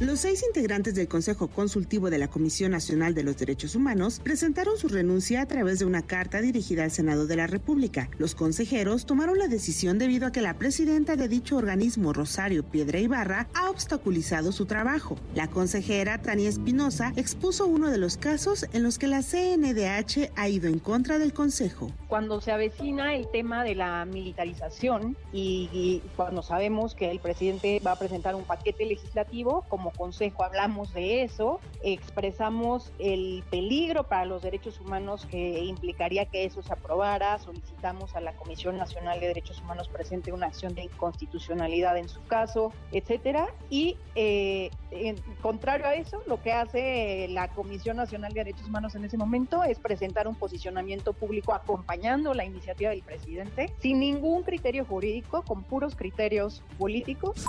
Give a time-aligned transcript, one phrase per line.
[0.00, 4.76] Los seis integrantes del Consejo Consultivo de la Comisión Nacional de los Derechos Humanos presentaron
[4.76, 8.10] su renuncia a través de una carta dirigida al Senado de la República.
[8.18, 12.98] Los consejeros tomaron la decisión debido a que la presidenta de dicho organismo, Rosario Piedra
[12.98, 15.16] Ibarra, ha obstaculizado su trabajo.
[15.32, 20.48] La consejera Tania Espinosa expuso uno de los casos en los que la CNDH ha
[20.48, 21.92] ido en contra del Consejo.
[22.08, 27.80] Cuando se avecina el tema de la militarización y, y cuando sabemos que el presidente
[27.86, 34.24] va a presentar un paquete legislativo, como consejo hablamos de eso, expresamos el peligro para
[34.24, 39.28] los derechos humanos que implicaría que eso se aprobara, solicitamos a la Comisión Nacional de
[39.28, 45.86] Derechos Humanos presente una acción de inconstitucionalidad en su caso, etcétera, y eh, en contrario
[45.86, 49.78] a eso, lo que hace la Comisión Nacional de Derechos Humanos en ese momento es
[49.78, 55.94] presentar un posicionamiento público acompañando la iniciativa del presidente sin ningún criterio jurídico, con puros
[55.94, 57.44] criterios políticos.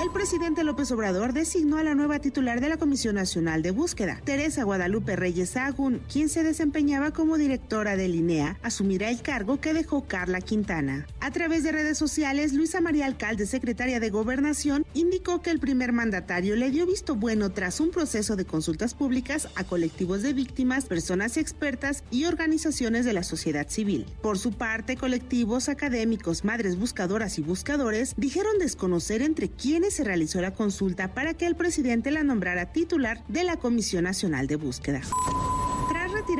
[0.00, 4.20] El presidente López Obrador designó a la nueva titular de la Comisión Nacional de Búsqueda,
[4.22, 9.74] Teresa Guadalupe Reyes Agún, quien se desempeñaba como directora de INEA, asumirá el cargo que
[9.74, 11.08] dejó Carla Quintana.
[11.18, 15.90] A través de redes sociales, Luisa María Alcalde, secretaria de Gobernación, indicó que el primer
[15.92, 20.84] mandatario le dio visto bueno tras un proceso de consultas públicas a colectivos de víctimas,
[20.84, 24.06] personas expertas y organizaciones de la sociedad civil.
[24.22, 30.40] Por su parte, colectivos académicos, madres buscadoras y buscadores dijeron desconocer entre quiénes se realizó
[30.40, 35.00] la consulta para que el presidente la nombrara titular de la Comisión Nacional de Búsqueda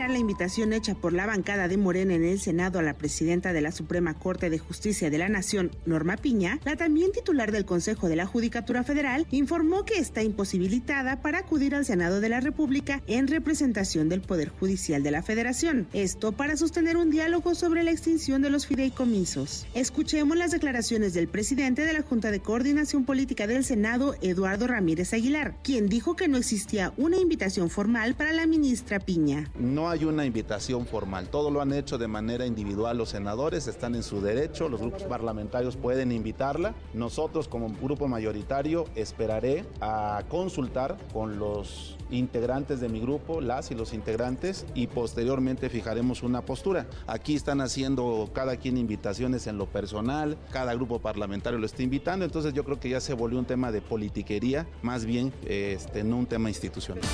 [0.07, 3.61] la invitación hecha por la bancada de Morena en el Senado a la presidenta de
[3.61, 8.09] la Suprema Corte de Justicia de la Nación, Norma Piña, la también titular del Consejo
[8.09, 13.03] de la Judicatura Federal informó que está imposibilitada para acudir al Senado de la República
[13.09, 15.89] en representación del Poder Judicial de la Federación.
[15.93, 19.67] Esto para sostener un diálogo sobre la extinción de los fideicomisos.
[19.75, 25.13] Escuchemos las declaraciones del presidente de la Junta de Coordinación Política del Senado, Eduardo Ramírez
[25.13, 29.51] Aguilar, quien dijo que no existía una invitación formal para la ministra Piña.
[29.59, 33.95] No hay una invitación formal, todo lo han hecho de manera individual los senadores, están
[33.95, 36.75] en su derecho, los grupos parlamentarios pueden invitarla.
[36.95, 43.75] Nosotros como grupo mayoritario esperaré a consultar con los integrantes de mi grupo, las y
[43.75, 46.87] los integrantes, y posteriormente fijaremos una postura.
[47.07, 52.25] Aquí están haciendo cada quien invitaciones en lo personal, cada grupo parlamentario lo está invitando,
[52.25, 56.17] entonces yo creo que ya se volvió un tema de politiquería, más bien este, no
[56.17, 57.05] un tema institucional.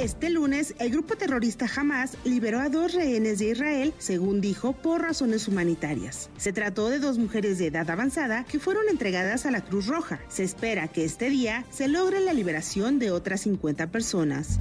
[0.00, 5.02] Este lunes, el grupo terrorista Hamas liberó a dos rehenes de Israel, según dijo, por
[5.02, 6.30] razones humanitarias.
[6.38, 10.18] Se trató de dos mujeres de edad avanzada que fueron entregadas a la Cruz Roja.
[10.28, 14.58] Se espera que este día se logre la liberación de otras 50 personas.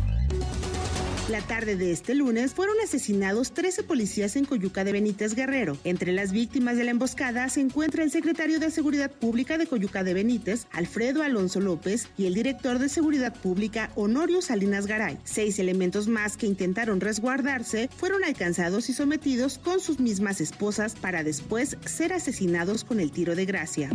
[1.30, 5.78] La tarde de este lunes fueron asesinados 13 policías en Coyuca de Benítez Guerrero.
[5.84, 10.04] Entre las víctimas de la emboscada se encuentra el secretario de Seguridad Pública de Coyuca
[10.04, 15.20] de Benítez, Alfredo Alonso López, y el director de Seguridad Pública, Honorio Salinas Garay.
[15.24, 21.24] Seis elementos más que intentaron resguardarse fueron alcanzados y sometidos con sus mismas esposas para
[21.24, 23.92] después ser asesinados con el tiro de gracia.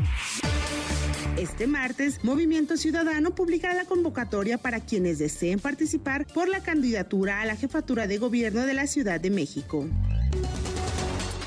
[1.39, 7.45] Este martes, Movimiento Ciudadano publicará la convocatoria para quienes deseen participar por la candidatura a
[7.45, 9.85] la jefatura de gobierno de la Ciudad de México.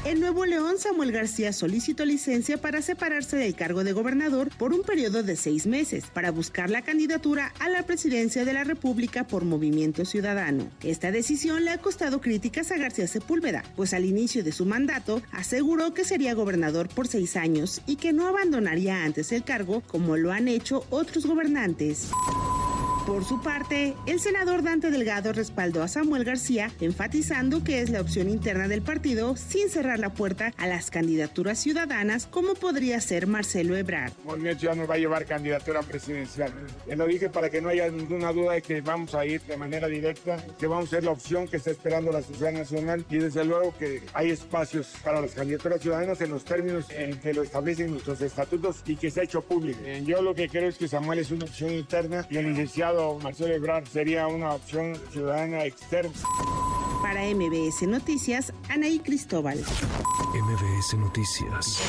[0.07, 4.83] En Nuevo León, Samuel García solicitó licencia para separarse del cargo de gobernador por un
[4.83, 9.43] periodo de seis meses para buscar la candidatura a la presidencia de la República por
[9.43, 10.71] Movimiento Ciudadano.
[10.81, 15.21] Esta decisión le ha costado críticas a García Sepúlveda, pues al inicio de su mandato
[15.33, 20.15] aseguró que sería gobernador por seis años y que no abandonaría antes el cargo como
[20.15, 22.11] lo han hecho otros gobernantes.
[23.07, 28.01] Por su parte, el senador Dante Delgado respaldó a Samuel García, enfatizando que es la
[28.01, 33.25] opción interna del partido sin cerrar la puerta a las candidaturas ciudadanas, como podría ser
[33.25, 34.11] Marcelo Ebrard.
[34.25, 36.51] Movimiento Ciudadano va a llevar candidatura presidencial.
[36.85, 39.87] Lo dije para que no haya ninguna duda de que vamos a ir de manera
[39.87, 43.45] directa, que vamos a ser la opción que está esperando la sociedad nacional y desde
[43.45, 47.91] luego que hay espacios para las candidaturas ciudadanas en los términos en que lo establecen
[47.91, 49.79] nuestros estatutos y que se ha hecho público.
[50.03, 52.47] Yo lo que creo es que Samuel es una opción interna y el
[52.97, 56.11] licenciado Marcelo Ebrard sería una opción ciudadana externa.
[57.01, 59.59] Para MBS Noticias, Anaí Cristóbal.
[59.59, 61.81] MBS Noticias.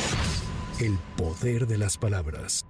[0.81, 2.65] El poder de las palabras.